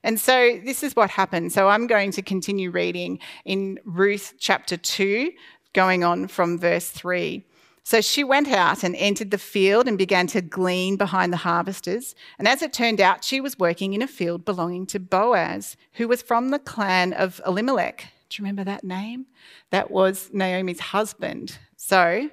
And 0.02 0.18
so 0.18 0.58
this 0.64 0.82
is 0.82 0.96
what 0.96 1.10
happened. 1.10 1.52
So 1.52 1.68
I'm 1.68 1.86
going 1.86 2.10
to 2.12 2.22
continue 2.22 2.70
reading 2.70 3.18
in 3.44 3.78
Ruth 3.84 4.34
chapter 4.38 4.76
2, 4.76 5.32
going 5.74 6.04
on 6.04 6.26
from 6.26 6.58
verse 6.58 6.90
3. 6.90 7.44
So 7.82 8.00
she 8.00 8.22
went 8.22 8.48
out 8.48 8.84
and 8.84 8.94
entered 8.96 9.30
the 9.30 9.38
field 9.38 9.88
and 9.88 9.98
began 9.98 10.26
to 10.28 10.40
glean 10.40 10.96
behind 10.96 11.32
the 11.32 11.38
harvesters. 11.38 12.14
And 12.38 12.46
as 12.46 12.62
it 12.62 12.72
turned 12.72 13.00
out, 13.00 13.24
she 13.24 13.40
was 13.40 13.58
working 13.58 13.94
in 13.94 14.02
a 14.02 14.06
field 14.06 14.44
belonging 14.44 14.86
to 14.86 15.00
Boaz, 15.00 15.76
who 15.94 16.06
was 16.06 16.22
from 16.22 16.50
the 16.50 16.58
clan 16.58 17.12
of 17.12 17.40
Elimelech. 17.44 18.06
Do 18.28 18.40
you 18.40 18.44
remember 18.44 18.64
that 18.64 18.84
name? 18.84 19.26
That 19.70 19.90
was 19.90 20.30
Naomi's 20.32 20.80
husband. 20.80 21.58
So 21.76 22.30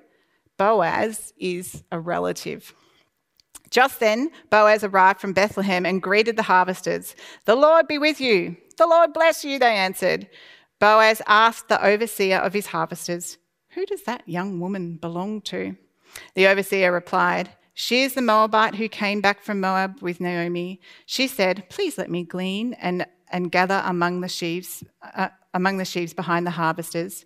Boaz 0.58 1.34
is 1.38 1.84
a 1.92 2.00
relative. 2.00 2.74
Just 3.70 4.00
then, 4.00 4.32
Boaz 4.50 4.84
arrived 4.84 5.20
from 5.20 5.34
Bethlehem 5.34 5.86
and 5.86 6.02
greeted 6.02 6.36
the 6.36 6.44
harvesters. 6.44 7.16
The 7.46 7.56
Lord 7.56 7.88
be 7.88 7.98
with 7.98 8.22
you. 8.22 8.56
The 8.78 8.88
Lord 8.88 9.14
bless 9.14 9.44
you, 9.44 9.60
they 9.60 9.76
answered. 9.76 10.28
Boaz 10.80 11.22
asked 11.28 11.68
the 11.68 11.84
overseer 11.84 12.38
of 12.38 12.54
his 12.54 12.68
harvesters, 12.68 13.38
Who 13.70 13.86
does 13.86 14.04
that 14.04 14.28
young 14.28 14.60
woman 14.60 14.98
belong 14.98 15.42
to? 15.42 15.76
The 16.36 16.48
overseer 16.48 16.92
replied, 16.92 17.50
She 17.74 18.04
is 18.04 18.14
the 18.14 18.22
Moabite 18.22 18.76
who 18.76 18.88
came 18.88 19.22
back 19.22 19.42
from 19.42 19.60
Moab 19.60 20.02
with 20.02 20.22
Naomi. 20.22 20.80
She 21.06 21.28
said, 21.28 21.70
Please 21.70 21.98
let 21.98 22.10
me 22.10 22.24
glean 22.24 22.74
and 22.76 23.06
and 23.30 23.52
gather 23.52 23.82
among 23.86 24.22
the 24.22 24.28
sheaves, 24.28 24.84
uh, 25.16 25.30
among 25.54 25.78
the 25.78 25.86
sheaves 25.86 26.14
behind 26.14 26.46
the 26.46 26.52
harvesters. 26.52 27.26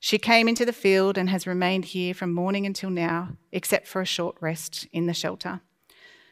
She 0.00 0.18
came 0.18 0.48
into 0.48 0.64
the 0.64 0.72
field 0.72 1.18
and 1.18 1.28
has 1.28 1.46
remained 1.46 1.86
here 1.86 2.14
from 2.14 2.32
morning 2.32 2.66
until 2.66 2.90
now, 2.90 3.30
except 3.50 3.88
for 3.88 4.00
a 4.00 4.06
short 4.06 4.36
rest 4.40 4.86
in 4.92 5.06
the 5.06 5.14
shelter. 5.14 5.60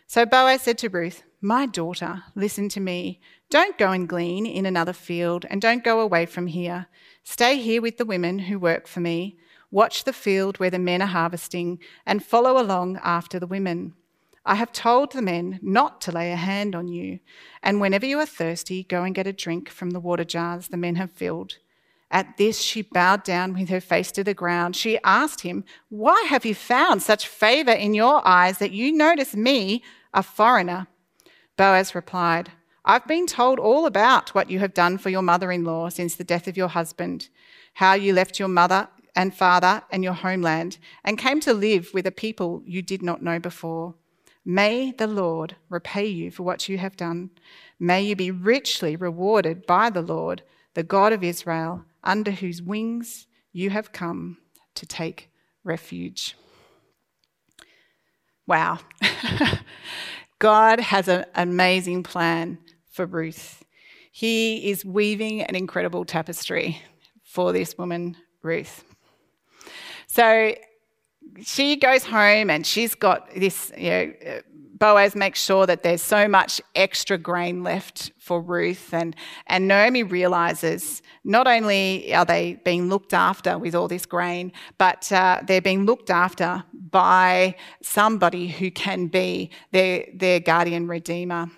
So 0.06 0.24
Boaz 0.24 0.62
said 0.62 0.78
to 0.78 0.88
Ruth, 0.88 1.24
My 1.40 1.66
daughter, 1.66 2.22
listen 2.36 2.68
to 2.70 2.80
me. 2.80 3.20
Don't 3.50 3.76
go 3.76 3.90
and 3.90 4.08
glean 4.08 4.46
in 4.46 4.66
another 4.66 4.92
field, 4.92 5.44
and 5.50 5.60
don't 5.60 5.82
go 5.82 6.00
away 6.00 6.26
from 6.26 6.46
here. 6.46 6.86
Stay 7.24 7.58
here 7.58 7.82
with 7.82 7.98
the 7.98 8.04
women 8.04 8.38
who 8.40 8.58
work 8.58 8.86
for 8.86 9.00
me. 9.00 9.36
Watch 9.72 10.04
the 10.04 10.12
field 10.12 10.58
where 10.58 10.70
the 10.70 10.78
men 10.78 11.02
are 11.02 11.06
harvesting, 11.06 11.80
and 12.06 12.24
follow 12.24 12.60
along 12.60 13.00
after 13.02 13.40
the 13.40 13.48
women. 13.48 13.94
I 14.44 14.54
have 14.54 14.70
told 14.70 15.10
the 15.10 15.22
men 15.22 15.58
not 15.60 16.00
to 16.02 16.12
lay 16.12 16.30
a 16.30 16.36
hand 16.36 16.76
on 16.76 16.86
you, 16.86 17.18
and 17.64 17.80
whenever 17.80 18.06
you 18.06 18.20
are 18.20 18.26
thirsty, 18.26 18.84
go 18.84 19.02
and 19.02 19.12
get 19.12 19.26
a 19.26 19.32
drink 19.32 19.68
from 19.68 19.90
the 19.90 19.98
water 19.98 20.24
jars 20.24 20.68
the 20.68 20.76
men 20.76 20.94
have 20.94 21.10
filled. 21.10 21.58
At 22.16 22.38
this, 22.38 22.62
she 22.62 22.80
bowed 22.80 23.24
down 23.24 23.52
with 23.52 23.68
her 23.68 23.78
face 23.78 24.10
to 24.12 24.24
the 24.24 24.32
ground. 24.32 24.74
She 24.74 24.98
asked 25.04 25.42
him, 25.42 25.64
Why 25.90 26.22
have 26.30 26.46
you 26.46 26.54
found 26.54 27.02
such 27.02 27.28
favor 27.28 27.72
in 27.72 27.92
your 27.92 28.26
eyes 28.26 28.56
that 28.56 28.72
you 28.72 28.90
notice 28.90 29.36
me, 29.36 29.82
a 30.14 30.22
foreigner? 30.22 30.86
Boaz 31.58 31.94
replied, 31.94 32.52
I've 32.86 33.06
been 33.06 33.26
told 33.26 33.58
all 33.58 33.84
about 33.84 34.34
what 34.34 34.48
you 34.48 34.60
have 34.60 34.72
done 34.72 34.96
for 34.96 35.10
your 35.10 35.20
mother 35.20 35.52
in 35.52 35.62
law 35.62 35.90
since 35.90 36.14
the 36.14 36.24
death 36.24 36.48
of 36.48 36.56
your 36.56 36.68
husband, 36.68 37.28
how 37.74 37.92
you 37.92 38.14
left 38.14 38.38
your 38.38 38.48
mother 38.48 38.88
and 39.14 39.34
father 39.34 39.82
and 39.90 40.02
your 40.02 40.14
homeland 40.14 40.78
and 41.04 41.18
came 41.18 41.40
to 41.40 41.52
live 41.52 41.90
with 41.92 42.06
a 42.06 42.10
people 42.10 42.62
you 42.64 42.80
did 42.80 43.02
not 43.02 43.22
know 43.22 43.38
before. 43.38 43.94
May 44.42 44.90
the 44.90 45.06
Lord 45.06 45.56
repay 45.68 46.06
you 46.06 46.30
for 46.30 46.44
what 46.44 46.66
you 46.66 46.78
have 46.78 46.96
done. 46.96 47.28
May 47.78 48.00
you 48.00 48.16
be 48.16 48.30
richly 48.30 48.96
rewarded 48.96 49.66
by 49.66 49.90
the 49.90 50.00
Lord, 50.00 50.44
the 50.72 50.82
God 50.82 51.12
of 51.12 51.22
Israel, 51.22 51.84
under 52.06 52.30
whose 52.30 52.62
wings 52.62 53.26
you 53.52 53.70
have 53.70 53.92
come 53.92 54.38
to 54.74 54.86
take 54.86 55.30
refuge. 55.64 56.36
Wow. 58.46 58.78
God 60.38 60.80
has 60.80 61.08
an 61.08 61.24
amazing 61.34 62.02
plan 62.02 62.58
for 62.90 63.06
Ruth. 63.06 63.64
He 64.12 64.70
is 64.70 64.84
weaving 64.84 65.42
an 65.42 65.54
incredible 65.54 66.04
tapestry 66.04 66.80
for 67.24 67.52
this 67.52 67.76
woman, 67.76 68.16
Ruth. 68.42 68.84
So 70.06 70.54
she 71.42 71.76
goes 71.76 72.04
home 72.04 72.48
and 72.50 72.66
she's 72.66 72.94
got 72.94 73.34
this, 73.34 73.72
you 73.76 73.90
know, 73.90 74.12
Boaz 74.78 75.16
makes 75.16 75.42
sure 75.42 75.66
that 75.66 75.82
there's 75.82 76.02
so 76.02 76.28
much 76.28 76.60
extra 76.74 77.16
grain 77.16 77.62
left 77.62 78.12
for 78.18 78.40
Ruth. 78.42 78.92
And, 78.92 79.16
and 79.46 79.66
Naomi 79.66 80.02
realizes 80.02 81.02
not 81.24 81.46
only 81.46 82.14
are 82.14 82.26
they 82.26 82.60
being 82.64 82.88
looked 82.88 83.14
after 83.14 83.58
with 83.58 83.74
all 83.74 83.88
this 83.88 84.04
grain, 84.04 84.52
but 84.76 85.10
uh, 85.10 85.40
they're 85.46 85.62
being 85.62 85.86
looked 85.86 86.10
after 86.10 86.62
by 86.90 87.56
somebody 87.82 88.48
who 88.48 88.70
can 88.70 89.06
be 89.06 89.50
their, 89.72 90.06
their 90.14 90.40
guardian 90.40 90.88
redeemer 90.88 91.48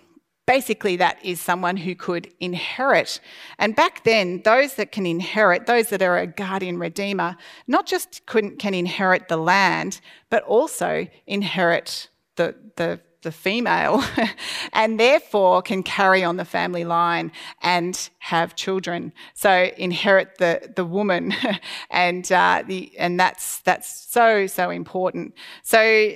basically 0.47 0.97
that 0.97 1.23
is 1.23 1.39
someone 1.39 1.77
who 1.77 1.95
could 1.95 2.33
inherit. 2.41 3.21
And 3.59 3.77
back 3.77 4.03
then, 4.05 4.41
those 4.47 4.77
that 4.77 4.93
can 4.93 5.05
inherit, 5.05 5.67
those 5.67 5.91
that 5.91 6.01
are 6.01 6.17
a 6.17 6.27
guardian 6.27 6.79
redeemer, 6.79 7.37
not 7.67 7.85
just 7.87 8.25
can 8.25 8.75
inherit 8.75 9.29
the 9.29 9.37
land, 9.37 10.01
but 10.31 10.43
also 10.45 11.07
inherit 11.27 12.09
the, 12.37 12.55
the, 12.77 12.99
the 13.23 13.33
female 13.33 14.03
and 14.73 14.99
therefore 14.99 15.63
can 15.63 15.83
carry 15.83 16.23
on 16.23 16.37
the 16.37 16.45
family 16.45 16.85
line 16.85 17.33
and 17.63 18.11
have 18.19 18.55
children. 18.55 19.13
So 19.35 19.71
inherit 19.77 20.39
the, 20.39 20.73
the 20.75 20.85
woman 20.85 21.35
and, 21.91 22.31
uh, 22.31 22.63
the, 22.67 22.93
and 22.99 23.19
that's, 23.19 23.61
that's 23.61 24.09
so, 24.11 24.47
so 24.47 24.71
important. 24.71 25.35
So, 25.63 26.15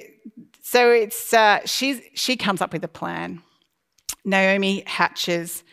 so 0.63 0.91
it's, 0.91 1.33
uh, 1.35 1.61
she's, 1.65 2.01
she 2.15 2.37
comes 2.37 2.61
up 2.61 2.73
with 2.73 2.85
a 2.85 2.89
plan. 2.89 3.43
Naomi 4.25 4.85
hatches 4.87 5.65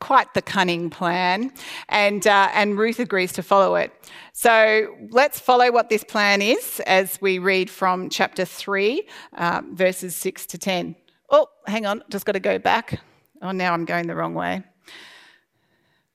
quite 0.00 0.32
the 0.34 0.42
cunning 0.42 0.90
plan, 0.90 1.52
and, 1.88 2.26
uh, 2.26 2.48
and 2.52 2.78
Ruth 2.78 3.00
agrees 3.00 3.32
to 3.32 3.42
follow 3.42 3.74
it. 3.74 3.92
So 4.32 4.94
let's 5.10 5.40
follow 5.40 5.72
what 5.72 5.88
this 5.88 6.04
plan 6.04 6.40
is 6.42 6.80
as 6.86 7.20
we 7.20 7.38
read 7.38 7.68
from 7.68 8.08
chapter 8.08 8.44
3, 8.44 9.06
uh, 9.36 9.62
verses 9.72 10.14
6 10.16 10.46
to 10.46 10.58
10. 10.58 10.94
Oh, 11.30 11.48
hang 11.66 11.86
on, 11.86 12.02
just 12.10 12.24
got 12.24 12.32
to 12.32 12.40
go 12.40 12.58
back. 12.58 13.00
Oh, 13.42 13.52
now 13.52 13.72
I'm 13.72 13.84
going 13.84 14.06
the 14.06 14.14
wrong 14.14 14.34
way. 14.34 14.62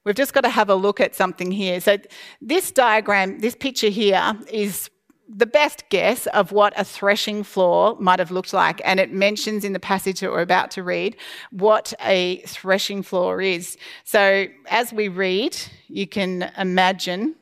We've 0.04 0.16
just 0.16 0.34
got 0.34 0.42
to 0.42 0.50
have 0.50 0.70
a 0.70 0.76
look 0.76 1.00
at 1.00 1.16
something 1.16 1.50
here. 1.50 1.80
So, 1.80 1.98
this 2.42 2.72
diagram, 2.72 3.40
this 3.40 3.56
picture 3.56 3.88
here, 3.88 4.38
is 4.52 4.90
the 5.36 5.46
best 5.46 5.90
guess 5.90 6.28
of 6.28 6.52
what 6.52 6.74
a 6.78 6.84
threshing 6.84 7.44
floor 7.44 7.98
might 8.00 8.20
have 8.20 8.32
looked 8.32 8.54
like. 8.54 8.82
And 8.86 9.00
it 9.00 9.12
mentions 9.12 9.64
in 9.64 9.74
the 9.74 9.80
passage 9.80 10.20
that 10.20 10.32
we're 10.32 10.42
about 10.42 10.72
to 10.72 10.84
read 10.84 11.16
what 11.52 11.94
a 12.02 12.38
threshing 12.42 13.02
floor 13.02 13.42
is. 13.42 13.78
So 14.04 14.46
as 14.68 14.94
we 14.94 15.08
read, 15.08 15.58
you 15.88 16.08
can 16.08 16.52
imagine 16.58 17.36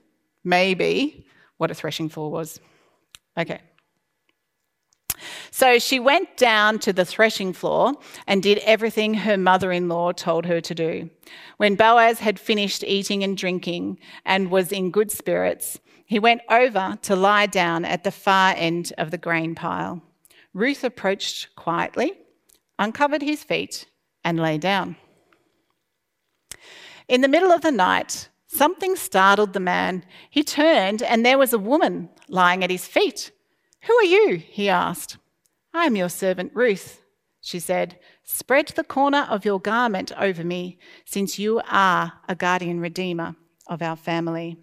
maybe 0.44 1.26
what 1.58 1.72
a 1.72 1.74
threshing 1.74 2.10
floor 2.10 2.32
was. 2.32 2.60
Okay. 3.38 3.60
So 5.54 5.80
she 5.80 6.00
went 6.00 6.38
down 6.38 6.80
to 6.80 6.94
the 6.94 7.04
threshing 7.04 7.52
floor 7.52 7.94
and 8.26 8.42
did 8.42 8.60
everything 8.60 9.14
her 9.14 9.38
mother 9.38 9.72
in 9.74 9.90
law 9.90 10.14
told 10.14 10.46
her 10.46 10.62
to 10.62 10.74
do. 10.74 11.10
When 11.58 11.76
Boaz 11.76 12.20
had 12.20 12.40
finished 12.40 12.86
eating 12.86 13.22
and 13.22 13.38
drinking 13.38 14.00
and 14.26 14.50
was 14.50 14.72
in 14.72 14.92
good 14.92 15.12
spirits, 15.12 15.80
he 16.06 16.20
went 16.20 16.42
over 16.50 16.98
to 17.02 17.16
lie 17.18 17.48
down 17.48 17.84
at 17.84 18.06
the 18.06 18.12
far 18.12 18.54
end 18.56 18.94
of 18.98 19.12
the 19.12 19.18
grain 19.18 19.54
pile. 19.54 20.02
Ruth 20.54 20.86
approached 20.86 21.54
quietly, 21.56 22.14
uncovered 22.80 23.22
his 23.22 23.44
feet, 23.44 23.88
and 24.24 24.40
lay 24.40 24.58
down. 24.58 24.96
In 27.10 27.22
the 27.22 27.28
middle 27.28 27.52
of 27.52 27.62
the 27.62 27.72
night, 27.72 28.30
something 28.48 28.96
startled 28.96 29.52
the 29.52 29.60
man. 29.60 30.06
He 30.30 30.44
turned, 30.44 31.02
and 31.04 31.26
there 31.26 31.38
was 31.38 31.52
a 31.52 31.60
woman 31.60 32.10
lying 32.30 32.64
at 32.64 32.70
his 32.70 32.88
feet. 32.88 33.32
Who 33.84 33.94
are 33.96 34.06
you? 34.06 34.38
he 34.38 34.70
asked. 34.70 35.18
I 35.74 35.86
am 35.86 35.96
your 35.96 36.10
servant 36.10 36.52
Ruth, 36.54 37.02
she 37.42 37.60
said. 37.60 37.98
Spread 38.24 38.70
the 38.70 38.84
corner 38.84 39.28
of 39.30 39.46
your 39.46 39.60
garment 39.60 40.12
over 40.18 40.44
me, 40.44 40.78
since 41.06 41.40
you 41.40 41.62
are 41.70 42.14
a 42.28 42.36
guardian 42.36 42.80
redeemer 42.80 43.36
of 43.68 43.82
our 43.82 43.96
family. 43.96 44.58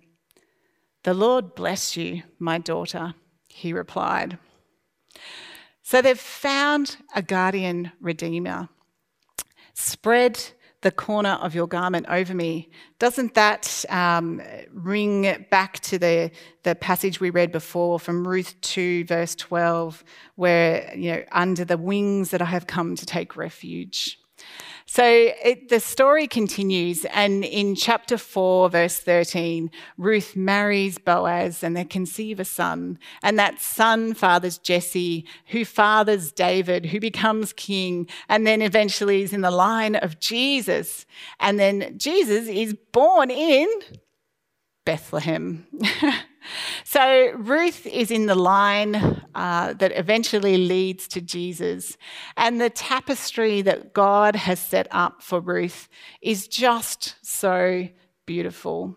The 1.05 1.15
Lord 1.15 1.55
bless 1.55 1.97
you, 1.97 2.23
my 2.39 2.59
daughter, 2.59 3.15
he 3.49 3.73
replied. 3.73 4.39
So 5.83 6.03
they've 6.03 6.19
found 6.19 6.99
a 7.15 7.23
guardian 7.23 7.93
redeemer. 8.01 8.69
Spread 9.73 10.53
the 10.83 10.91
corner 10.91 11.39
of 11.41 11.55
your 11.55 11.67
garment 11.67 12.07
over 12.09 12.35
me. 12.35 12.71
Doesn't 12.99 13.35
that 13.35 13.85
um, 13.89 14.41
ring 14.73 15.47
back 15.51 15.81
to 15.81 15.99
the, 15.99 16.31
the 16.63 16.75
passage 16.75 17.21
we 17.21 17.31
read 17.31 17.51
before 17.51 17.99
from 17.99 18.27
Ruth 18.27 18.55
2, 18.61 19.05
verse 19.05 19.35
12, 19.35 20.05
where, 20.37 20.93
you 20.97 21.13
know, 21.13 21.23
under 21.33 21.65
the 21.65 21.77
wings 21.77 22.31
that 22.31 22.41
I 22.41 22.47
have 22.47 22.67
come 22.67 22.95
to 22.97 23.07
take 23.07 23.37
refuge? 23.37 24.21
So 24.87 25.05
it, 25.05 25.69
the 25.69 25.81
story 25.81 26.27
continues, 26.27 27.05
and 27.07 27.45
in 27.45 27.75
chapter 27.75 28.17
4, 28.17 28.71
verse 28.71 28.99
13, 28.99 29.71
Ruth 29.97 30.35
marries 30.35 30.99
Boaz 30.99 31.63
and 31.63 31.77
they 31.77 31.85
conceive 31.85 32.41
a 32.41 32.45
son. 32.45 32.99
And 33.23 33.39
that 33.39 33.61
son 33.61 34.15
fathers 34.15 34.59
Jesse, 34.59 35.27
who 35.49 35.65
fathers 35.65 36.33
David, 36.33 36.87
who 36.87 37.01
becomes 37.01 37.53
king, 37.53 38.09
and 38.29 38.47
then 38.47 38.63
eventually 38.63 39.23
is 39.23 39.33
in 39.33 39.43
the 39.43 39.51
line 39.51 39.95
of 39.97 40.21
Jesus. 40.21 41.07
And 41.39 41.59
then 41.59 41.99
Jesus 41.99 42.49
is 42.49 42.75
born 42.93 43.31
in 43.31 43.69
Bethlehem. 44.85 45.67
So 46.91 47.33
Ruth 47.37 47.87
is 47.87 48.11
in 48.11 48.25
the 48.25 48.35
line 48.35 48.95
uh, 49.35 49.75
that 49.75 49.93
eventually 49.95 50.57
leads 50.57 51.07
to 51.09 51.21
Jesus. 51.21 51.99
And 52.35 52.59
the 52.59 52.71
tapestry 52.71 53.61
that 53.61 53.93
God 53.93 54.35
has 54.35 54.59
set 54.59 54.89
up 54.91 55.23
for 55.23 55.39
Ruth 55.39 55.91
is 56.23 56.49
just 56.49 57.17
so 57.21 57.87
beautiful. 58.25 58.97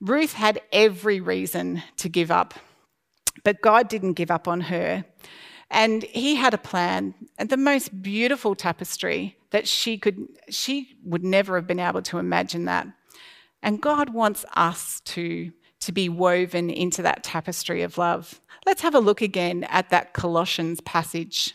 Ruth 0.00 0.32
had 0.32 0.62
every 0.72 1.20
reason 1.20 1.82
to 1.98 2.08
give 2.08 2.30
up, 2.30 2.54
but 3.44 3.60
God 3.60 3.88
didn't 3.88 4.14
give 4.14 4.30
up 4.30 4.48
on 4.48 4.62
her. 4.62 5.04
And 5.70 6.04
he 6.04 6.36
had 6.36 6.54
a 6.54 6.58
plan, 6.72 7.14
and 7.36 7.50
the 7.50 7.58
most 7.58 8.00
beautiful 8.00 8.54
tapestry 8.54 9.36
that 9.50 9.68
she 9.68 9.98
could, 9.98 10.26
she 10.48 10.96
would 11.04 11.22
never 11.22 11.56
have 11.56 11.66
been 11.66 11.80
able 11.80 12.00
to 12.00 12.16
imagine 12.16 12.64
that. 12.64 12.86
And 13.62 13.82
God 13.82 14.14
wants 14.14 14.46
us 14.54 15.02
to 15.04 15.52
to 15.80 15.92
be 15.92 16.08
woven 16.08 16.70
into 16.70 17.02
that 17.02 17.22
tapestry 17.22 17.82
of 17.82 17.98
love. 17.98 18.40
Let's 18.64 18.82
have 18.82 18.94
a 18.94 19.00
look 19.00 19.20
again 19.22 19.64
at 19.64 19.90
that 19.90 20.12
Colossians 20.12 20.80
passage. 20.80 21.54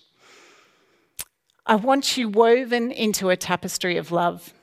I 1.65 1.75
want 1.75 2.17
you 2.17 2.29
woven 2.29 2.91
into 2.91 3.29
a 3.29 3.37
tapestry 3.37 3.97
of 3.97 4.11
love. 4.11 4.53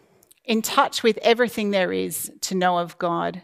in 0.48 0.62
touch 0.62 1.02
with 1.02 1.18
everything 1.18 1.70
there 1.70 1.92
is 1.92 2.32
to 2.40 2.54
know 2.54 2.78
of 2.78 2.98
God, 2.98 3.42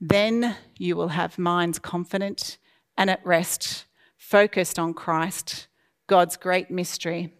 then 0.00 0.56
you 0.78 0.96
will 0.96 1.08
have 1.08 1.38
minds 1.38 1.78
confident 1.78 2.56
and 2.96 3.10
at 3.10 3.24
rest, 3.24 3.84
focused 4.16 4.78
on 4.78 4.94
Christ, 4.94 5.68
God's 6.06 6.38
great 6.38 6.70
mystery. 6.70 7.34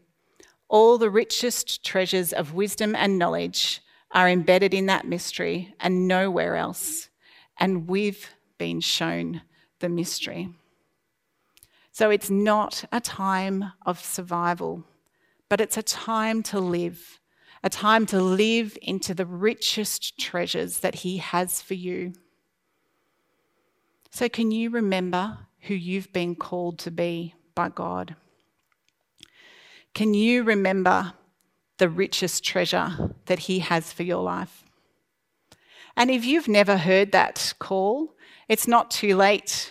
All 0.68 0.98
the 0.98 1.10
richest 1.10 1.82
treasures 1.84 2.32
of 2.32 2.52
wisdom 2.52 2.94
and 2.94 3.18
knowledge 3.18 3.80
are 4.12 4.28
embedded 4.28 4.74
in 4.74 4.86
that 4.86 5.06
mystery 5.06 5.74
and 5.80 6.06
nowhere 6.06 6.56
else. 6.56 7.08
And 7.60 7.86
we've 7.86 8.28
been 8.58 8.80
shown 8.80 9.42
the 9.78 9.88
mystery. 9.88 10.48
So 11.92 12.10
it's 12.10 12.30
not 12.30 12.84
a 12.92 13.00
time 13.00 13.72
of 13.84 13.98
survival, 14.02 14.84
but 15.48 15.60
it's 15.60 15.76
a 15.76 15.82
time 15.82 16.42
to 16.44 16.60
live, 16.60 17.20
a 17.62 17.68
time 17.68 18.06
to 18.06 18.20
live 18.20 18.78
into 18.80 19.12
the 19.12 19.26
richest 19.26 20.18
treasures 20.18 20.80
that 20.80 20.96
He 20.96 21.18
has 21.18 21.60
for 21.60 21.74
you. 21.74 22.14
So, 24.10 24.28
can 24.28 24.50
you 24.50 24.70
remember 24.70 25.38
who 25.60 25.74
you've 25.74 26.12
been 26.12 26.34
called 26.34 26.78
to 26.80 26.90
be 26.90 27.34
by 27.54 27.68
God? 27.68 28.16
Can 29.94 30.14
you 30.14 30.42
remember 30.42 31.12
the 31.78 31.88
richest 31.88 32.44
treasure 32.44 33.14
that 33.26 33.40
He 33.40 33.58
has 33.60 33.92
for 33.92 34.04
your 34.04 34.22
life? 34.22 34.69
And 36.00 36.10
if 36.10 36.24
you've 36.24 36.48
never 36.48 36.78
heard 36.78 37.12
that 37.12 37.52
call, 37.58 38.16
it's 38.48 38.66
not 38.66 38.90
too 38.90 39.14
late 39.14 39.70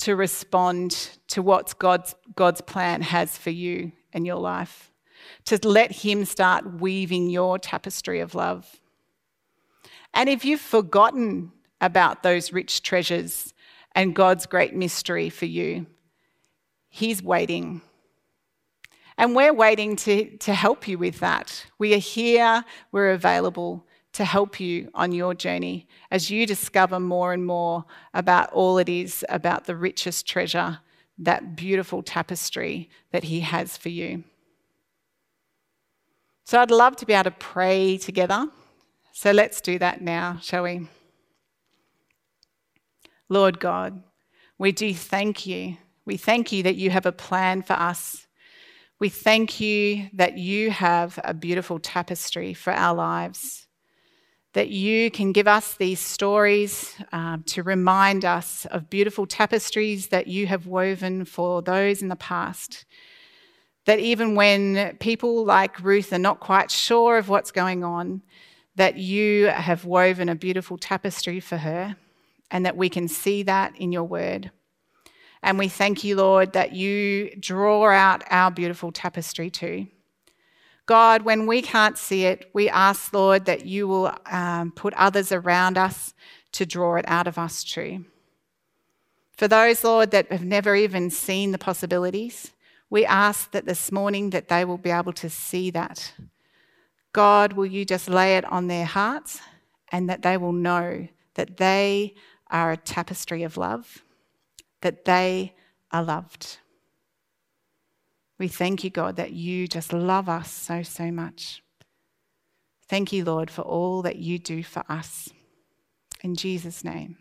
to 0.00 0.14
respond 0.14 1.08
to 1.28 1.40
what 1.40 1.78
God's, 1.78 2.14
God's 2.36 2.60
plan 2.60 3.00
has 3.00 3.38
for 3.38 3.48
you 3.48 3.92
and 4.12 4.26
your 4.26 4.36
life, 4.36 4.92
to 5.46 5.58
let 5.66 5.90
Him 5.90 6.26
start 6.26 6.74
weaving 6.82 7.30
your 7.30 7.58
tapestry 7.58 8.20
of 8.20 8.34
love. 8.34 8.82
And 10.12 10.28
if 10.28 10.44
you've 10.44 10.60
forgotten 10.60 11.52
about 11.80 12.22
those 12.22 12.52
rich 12.52 12.82
treasures 12.82 13.54
and 13.94 14.14
God's 14.14 14.44
great 14.44 14.74
mystery 14.74 15.30
for 15.30 15.46
you, 15.46 15.86
He's 16.90 17.22
waiting. 17.22 17.80
And 19.16 19.34
we're 19.34 19.54
waiting 19.54 19.96
to, 19.96 20.36
to 20.36 20.52
help 20.52 20.86
you 20.86 20.98
with 20.98 21.20
that. 21.20 21.64
We 21.78 21.94
are 21.94 21.98
here, 21.98 22.62
we're 22.92 23.12
available 23.12 23.86
to 24.12 24.24
help 24.24 24.60
you 24.60 24.90
on 24.94 25.12
your 25.12 25.34
journey 25.34 25.86
as 26.10 26.30
you 26.30 26.46
discover 26.46 27.00
more 27.00 27.32
and 27.32 27.46
more 27.46 27.84
about 28.12 28.52
all 28.52 28.78
it 28.78 28.88
is 28.88 29.24
about 29.28 29.64
the 29.64 29.76
richest 29.76 30.26
treasure, 30.26 30.78
that 31.18 31.56
beautiful 31.56 32.02
tapestry 32.02 32.90
that 33.10 33.24
He 33.24 33.40
has 33.40 33.76
for 33.76 33.88
you. 33.88 34.24
So 36.44 36.60
I'd 36.60 36.70
love 36.70 36.96
to 36.96 37.06
be 37.06 37.14
able 37.14 37.24
to 37.24 37.30
pray 37.30 37.96
together. 37.96 38.48
So 39.12 39.30
let's 39.30 39.60
do 39.60 39.78
that 39.78 40.02
now, 40.02 40.38
shall 40.42 40.64
we? 40.64 40.88
Lord 43.28 43.60
God, 43.60 44.02
we 44.58 44.72
do 44.72 44.92
thank 44.92 45.46
you. 45.46 45.78
We 46.04 46.18
thank 46.18 46.52
you 46.52 46.62
that 46.64 46.76
you 46.76 46.90
have 46.90 47.06
a 47.06 47.12
plan 47.12 47.62
for 47.62 47.74
us. 47.74 48.26
We 48.98 49.08
thank 49.08 49.60
you 49.60 50.10
that 50.12 50.36
you 50.36 50.70
have 50.70 51.18
a 51.24 51.32
beautiful 51.32 51.78
tapestry 51.78 52.52
for 52.52 52.72
our 52.72 52.94
lives 52.94 53.66
that 54.52 54.68
you 54.68 55.10
can 55.10 55.32
give 55.32 55.48
us 55.48 55.74
these 55.74 56.00
stories 56.00 56.94
um, 57.12 57.42
to 57.44 57.62
remind 57.62 58.24
us 58.24 58.66
of 58.66 58.90
beautiful 58.90 59.26
tapestries 59.26 60.08
that 60.08 60.26
you 60.26 60.46
have 60.46 60.66
woven 60.66 61.24
for 61.24 61.62
those 61.62 62.02
in 62.02 62.08
the 62.08 62.16
past. 62.16 62.84
That 63.86 63.98
even 63.98 64.34
when 64.34 64.96
people 64.98 65.44
like 65.44 65.82
Ruth 65.82 66.12
are 66.12 66.18
not 66.18 66.40
quite 66.40 66.70
sure 66.70 67.16
of 67.16 67.28
what's 67.28 67.50
going 67.50 67.82
on, 67.82 68.22
that 68.76 68.96
you 68.96 69.46
have 69.46 69.84
woven 69.84 70.28
a 70.28 70.34
beautiful 70.34 70.78
tapestry 70.78 71.40
for 71.40 71.56
her, 71.56 71.96
and 72.50 72.66
that 72.66 72.76
we 72.76 72.88
can 72.88 73.08
see 73.08 73.42
that 73.44 73.74
in 73.76 73.90
your 73.90 74.04
word. 74.04 74.50
And 75.42 75.58
we 75.58 75.68
thank 75.68 76.04
you, 76.04 76.16
Lord, 76.16 76.52
that 76.52 76.72
you 76.72 77.34
draw 77.40 77.90
out 77.90 78.22
our 78.30 78.50
beautiful 78.50 78.92
tapestry 78.92 79.50
too. 79.50 79.88
God, 80.86 81.22
when 81.22 81.46
we 81.46 81.62
can't 81.62 81.96
see 81.96 82.24
it, 82.24 82.50
we 82.52 82.68
ask, 82.68 83.12
Lord, 83.12 83.44
that 83.44 83.66
you 83.66 83.86
will 83.86 84.14
um, 84.26 84.72
put 84.72 84.94
others 84.94 85.30
around 85.30 85.78
us 85.78 86.12
to 86.52 86.66
draw 86.66 86.96
it 86.96 87.04
out 87.08 87.26
of 87.26 87.38
us 87.38 87.62
too. 87.62 88.04
For 89.36 89.48
those, 89.48 89.84
Lord, 89.84 90.10
that 90.10 90.30
have 90.30 90.44
never 90.44 90.74
even 90.76 91.10
seen 91.10 91.52
the 91.52 91.58
possibilities, 91.58 92.52
we 92.90 93.06
ask 93.06 93.50
that 93.52 93.64
this 93.64 93.90
morning 93.90 94.30
that 94.30 94.48
they 94.48 94.64
will 94.64 94.78
be 94.78 94.90
able 94.90 95.12
to 95.14 95.30
see 95.30 95.70
that. 95.70 96.12
God, 97.12 97.54
will 97.54 97.66
you 97.66 97.84
just 97.84 98.08
lay 98.08 98.36
it 98.36 98.44
on 98.44 98.68
their 98.68 98.84
hearts 98.84 99.40
and 99.90 100.08
that 100.08 100.22
they 100.22 100.36
will 100.36 100.52
know 100.52 101.08
that 101.34 101.56
they 101.56 102.14
are 102.50 102.72
a 102.72 102.76
tapestry 102.76 103.42
of 103.42 103.56
love, 103.56 104.04
that 104.82 105.04
they 105.04 105.54
are 105.90 106.02
loved. 106.02 106.58
We 108.42 108.48
thank 108.48 108.82
you, 108.82 108.90
God, 108.90 109.14
that 109.18 109.30
you 109.30 109.68
just 109.68 109.92
love 109.92 110.28
us 110.28 110.50
so, 110.50 110.82
so 110.82 111.12
much. 111.12 111.62
Thank 112.88 113.12
you, 113.12 113.24
Lord, 113.24 113.52
for 113.52 113.62
all 113.62 114.02
that 114.02 114.16
you 114.16 114.40
do 114.40 114.64
for 114.64 114.82
us. 114.88 115.28
In 116.24 116.34
Jesus' 116.34 116.82
name, 116.82 117.18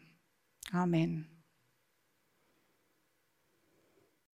amen. 0.73 1.27